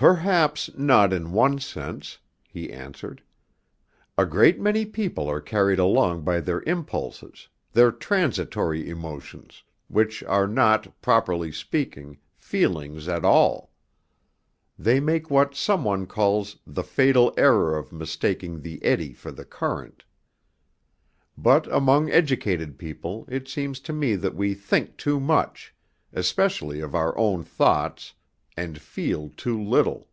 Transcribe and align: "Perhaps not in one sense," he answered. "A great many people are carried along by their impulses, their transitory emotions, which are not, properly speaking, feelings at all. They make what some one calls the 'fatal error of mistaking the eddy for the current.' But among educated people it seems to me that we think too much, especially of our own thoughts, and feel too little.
"Perhaps 0.00 0.70
not 0.78 1.12
in 1.12 1.32
one 1.32 1.58
sense," 1.58 2.18
he 2.48 2.72
answered. 2.72 3.20
"A 4.16 4.24
great 4.24 4.60
many 4.60 4.86
people 4.86 5.26
are 5.28 5.40
carried 5.40 5.80
along 5.80 6.22
by 6.22 6.38
their 6.38 6.62
impulses, 6.68 7.48
their 7.72 7.90
transitory 7.90 8.88
emotions, 8.88 9.64
which 9.88 10.22
are 10.22 10.46
not, 10.46 11.02
properly 11.02 11.50
speaking, 11.50 12.18
feelings 12.36 13.08
at 13.08 13.24
all. 13.24 13.72
They 14.78 15.00
make 15.00 15.32
what 15.32 15.56
some 15.56 15.82
one 15.82 16.06
calls 16.06 16.58
the 16.64 16.84
'fatal 16.84 17.34
error 17.36 17.76
of 17.76 17.90
mistaking 17.90 18.60
the 18.60 18.80
eddy 18.84 19.12
for 19.12 19.32
the 19.32 19.44
current.' 19.44 20.04
But 21.36 21.66
among 21.74 22.08
educated 22.08 22.78
people 22.78 23.26
it 23.28 23.48
seems 23.48 23.80
to 23.80 23.92
me 23.92 24.14
that 24.14 24.36
we 24.36 24.54
think 24.54 24.96
too 24.96 25.18
much, 25.18 25.74
especially 26.12 26.78
of 26.78 26.94
our 26.94 27.18
own 27.18 27.42
thoughts, 27.42 28.14
and 28.56 28.80
feel 28.80 29.28
too 29.36 29.56
little. 29.62 30.08